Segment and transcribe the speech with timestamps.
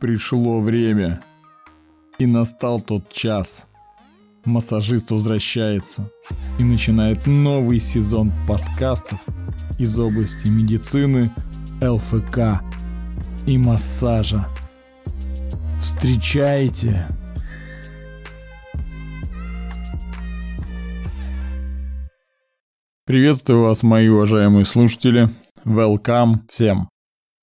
[0.00, 1.22] Пришло время.
[2.18, 3.68] И настал тот час.
[4.46, 6.10] Массажист возвращается
[6.58, 9.20] и начинает новый сезон подкастов
[9.78, 11.30] из области медицины,
[11.82, 12.62] ЛФК
[13.46, 14.48] и массажа.
[15.78, 17.06] Встречайте!
[23.04, 25.28] Приветствую вас, мои уважаемые слушатели.
[25.66, 26.88] Welcome всем.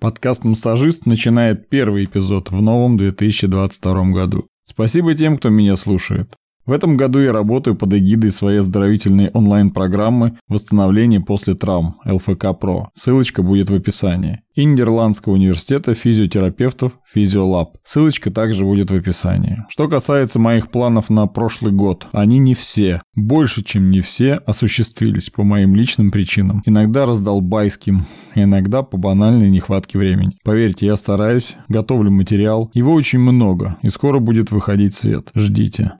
[0.00, 4.46] Подкаст «Массажист» начинает первый эпизод в новом 2022 году.
[4.64, 6.34] Спасибо тем, кто меня слушает.
[6.70, 12.90] В этом году я работаю под эгидой своей оздоровительной онлайн-программы «Восстановление после травм» ЛФК ПРО.
[12.94, 14.42] Ссылочка будет в описании.
[14.54, 17.76] И Нидерландского университета физиотерапевтов Физиолаб.
[17.82, 19.64] Ссылочка также будет в описании.
[19.68, 25.28] Что касается моих планов на прошлый год, они не все, больше чем не все, осуществились
[25.28, 26.62] по моим личным причинам.
[26.66, 28.04] Иногда раздолбайским,
[28.36, 30.30] иногда по банальной нехватке времени.
[30.44, 35.30] Поверьте, я стараюсь, готовлю материал, его очень много, и скоро будет выходить свет.
[35.34, 35.94] Ждите.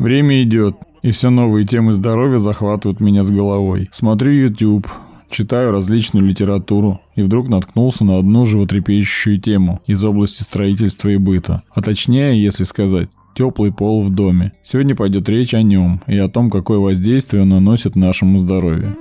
[0.00, 3.90] Время идет, и все новые темы здоровья захватывают меня с головой.
[3.92, 4.88] Смотрю YouTube,
[5.28, 11.64] читаю различную литературу и вдруг наткнулся на одну животрепещущую тему из области строительства и быта.
[11.74, 14.52] А точнее, если сказать, теплый пол в доме.
[14.62, 18.96] Сегодня пойдет речь о нем и о том, какое воздействие он наносит нашему здоровью.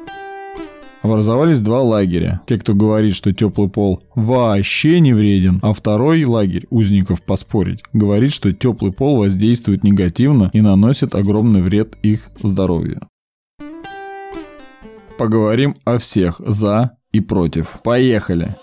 [1.01, 2.41] Образовались два лагеря.
[2.45, 8.33] Те, кто говорит, что теплый пол вообще не вреден, а второй лагерь, узников поспорить, говорит,
[8.33, 13.07] что теплый пол воздействует негативно и наносит огромный вред их здоровью.
[15.17, 17.79] Поговорим о всех за и против.
[17.83, 18.55] Поехали!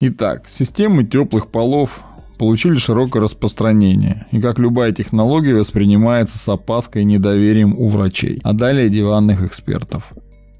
[0.00, 2.02] Итак, системы теплых полов
[2.38, 8.52] получили широкое распространение, и как любая технология воспринимается с опаской и недоверием у врачей, а
[8.52, 10.12] далее диванных экспертов.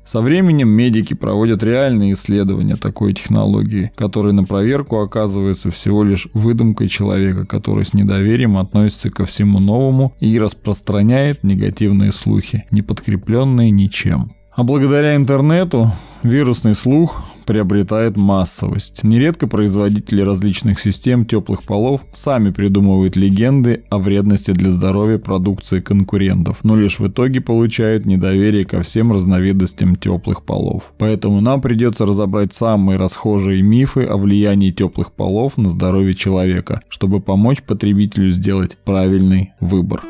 [0.05, 6.89] Со временем медики проводят реальные исследования такой технологии, которые на проверку оказываются всего лишь выдумкой
[6.89, 14.33] человека, который с недоверием относится ко всему новому и распространяет негативные слухи, не подкрепленные ничем.
[14.55, 15.91] А благодаря интернету
[16.23, 19.05] вирусный слух приобретает массовость.
[19.05, 26.61] Нередко производители различных систем теплых полов сами придумывают легенды о вредности для здоровья продукции конкурентов,
[26.63, 30.93] но лишь в итоге получают недоверие ко всем разновидностям теплых полов.
[30.99, 37.21] Поэтому нам придется разобрать самые расхожие мифы о влиянии теплых полов на здоровье человека, чтобы
[37.21, 40.03] помочь потребителю сделать правильный выбор.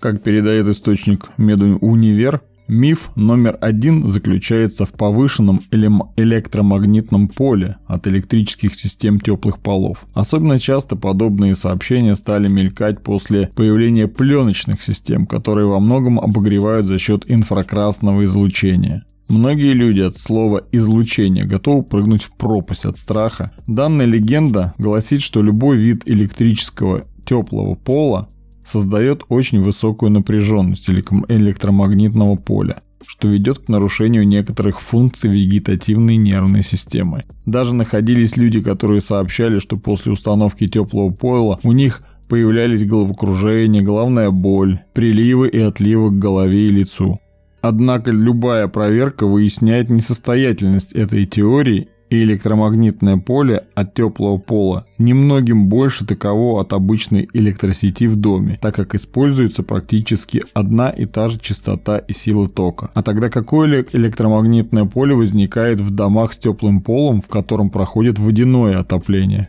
[0.00, 9.18] Как передает источник Медунивер, миф номер один заключается в повышенном электромагнитном поле от электрических систем
[9.18, 10.06] теплых полов.
[10.14, 16.98] Особенно часто подобные сообщения стали мелькать после появления пленочных систем, которые во многом обогревают за
[16.98, 19.04] счет инфракрасного излучения.
[19.28, 23.52] Многие люди от слова «излучение» готовы прыгнуть в пропасть от страха.
[23.66, 28.28] Данная легенда гласит, что любой вид электрического теплого пола
[28.68, 37.24] создает очень высокую напряженность электромагнитного поля, что ведет к нарушению некоторых функций вегетативной нервной системы.
[37.46, 44.30] Даже находились люди, которые сообщали, что после установки теплого пола у них появлялись головокружение, головная
[44.30, 47.18] боль, приливы и отливы к голове и лицу.
[47.60, 56.06] Однако любая проверка выясняет несостоятельность этой теории и электромагнитное поле от теплого пола немногим больше
[56.06, 61.98] таково от обычной электросети в доме, так как используется практически одна и та же частота
[61.98, 62.90] и сила тока.
[62.94, 68.78] А тогда какое электромагнитное поле возникает в домах с теплым полом, в котором проходит водяное
[68.78, 69.48] отопление?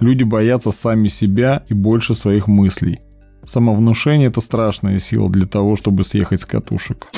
[0.00, 2.98] Люди боятся сами себя и больше своих мыслей.
[3.44, 7.08] Самовнушение– это страшная сила для того, чтобы съехать с катушек.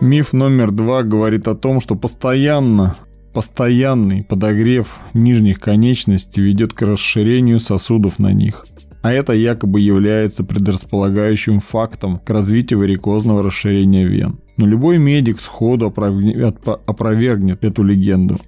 [0.00, 2.96] Миф номер два говорит о том, что постоянно
[3.32, 8.66] Постоянный подогрев нижних конечностей ведет к расширению сосудов на них.
[9.02, 14.40] А это якобы является предрасполагающим фактом к развитию варикозного расширения вен.
[14.56, 18.40] Но любой медик сходу опровергнет эту легенду.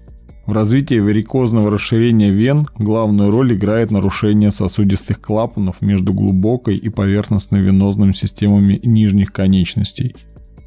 [0.46, 8.12] В развитии варикозного расширения вен главную роль играет нарушение сосудистых клапанов между глубокой и поверхностно-венозными
[8.12, 10.16] системами нижних конечностей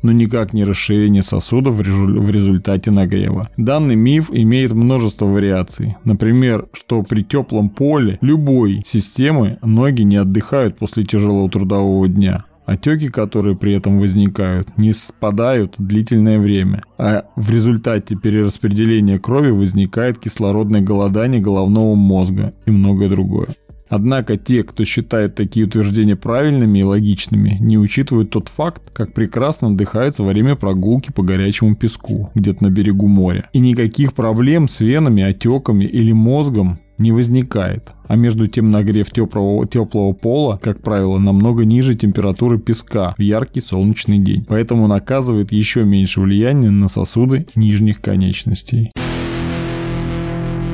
[0.01, 3.49] но никак не расширение сосудов в результате нагрева.
[3.57, 5.95] Данный миф имеет множество вариаций.
[6.03, 12.45] Например, что при теплом поле любой системы ноги не отдыхают после тяжелого трудового дня.
[12.65, 20.17] Отеки, которые при этом возникают, не спадают длительное время, а в результате перераспределения крови возникает
[20.17, 23.49] кислородное голодание головного мозга и многое другое.
[23.95, 29.69] Однако те, кто считает такие утверждения правильными и логичными, не учитывают тот факт, как прекрасно
[29.69, 33.49] отдыхается во время прогулки по горячему песку, где-то на берегу моря.
[33.53, 37.93] И никаких проблем с венами, отеками или мозгом не возникает.
[38.09, 43.61] А между тем нагрев теплого, теплого пола, как правило, намного ниже температуры песка в яркий
[43.61, 44.45] солнечный день.
[44.45, 48.91] Поэтому он оказывает еще меньше влияния на сосуды нижних конечностей.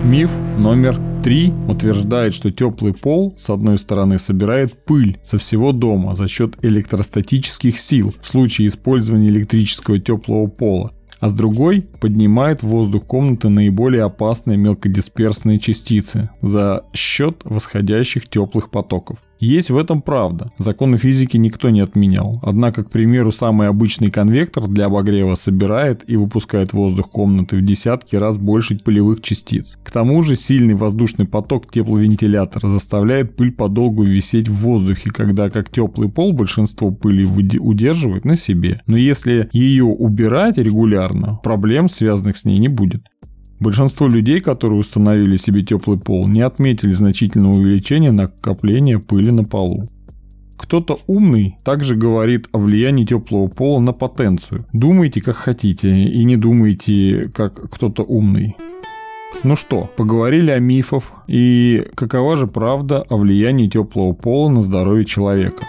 [0.03, 6.15] Миф номер три утверждает, что теплый пол с одной стороны собирает пыль со всего дома
[6.15, 12.67] за счет электростатических сил в случае использования электрического теплого пола а с другой поднимает в
[12.67, 19.19] воздух комнаты наиболее опасные мелкодисперсные частицы за счет восходящих теплых потоков.
[19.41, 20.51] Есть в этом правда.
[20.59, 22.39] Законы физики никто не отменял.
[22.43, 28.15] Однако, к примеру, самый обычный конвектор для обогрева собирает и выпускает воздух комнаты в десятки
[28.15, 29.79] раз больше пылевых частиц.
[29.83, 35.71] К тому же сильный воздушный поток тепловентилятора заставляет пыль подолгу висеть в воздухе, когда как
[35.71, 38.81] теплый пол большинство пыли удерживает на себе.
[38.85, 43.07] Но если ее убирать регулярно, проблем, связанных с ней, не будет.
[43.61, 49.87] Большинство людей, которые установили себе теплый пол, не отметили значительного увеличения накопления пыли на полу.
[50.57, 54.65] Кто-то умный также говорит о влиянии теплого пола на потенцию.
[54.73, 58.57] Думайте как хотите и не думайте как кто-то умный.
[59.43, 65.05] Ну что, поговорили о мифах и какова же правда о влиянии теплого пола на здоровье
[65.05, 65.65] человека.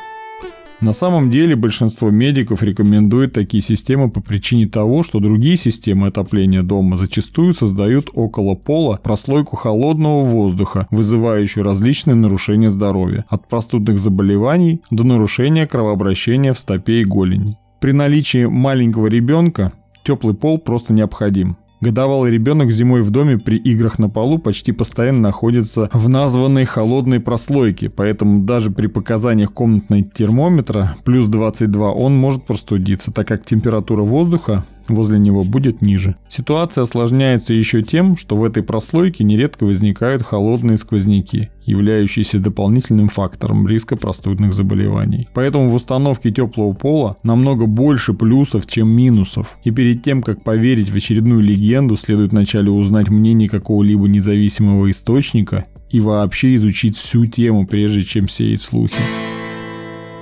[0.82, 6.64] На самом деле большинство медиков рекомендует такие системы по причине того, что другие системы отопления
[6.64, 14.82] дома зачастую создают около пола прослойку холодного воздуха, вызывающую различные нарушения здоровья, от простудных заболеваний
[14.90, 17.56] до нарушения кровообращения в стопе и голени.
[17.80, 21.58] При наличии маленького ребенка теплый пол просто необходим.
[21.82, 27.18] Годовалый ребенок зимой в доме при играх на полу почти постоянно находится в названной холодной
[27.18, 34.02] прослойке, поэтому даже при показаниях комнатной термометра плюс 22 он может простудиться, так как температура
[34.02, 36.16] воздуха возле него будет ниже.
[36.28, 43.66] Ситуация осложняется еще тем, что в этой прослойке нередко возникают холодные сквозняки, являющиеся дополнительным фактором
[43.66, 45.28] риска простудных заболеваний.
[45.34, 49.58] Поэтому в установке теплого пола намного больше плюсов, чем минусов.
[49.64, 55.66] И перед тем, как поверить в очередную легенду, следует вначале узнать мнение какого-либо независимого источника
[55.90, 59.00] и вообще изучить всю тему, прежде чем сеять слухи.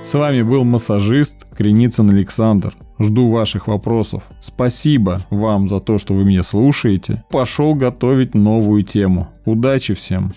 [0.03, 2.73] С вами был массажист Креницын Александр.
[2.97, 4.23] Жду ваших вопросов.
[4.39, 7.23] Спасибо вам за то, что вы меня слушаете.
[7.29, 9.27] Пошел готовить новую тему.
[9.45, 10.31] Удачи всем!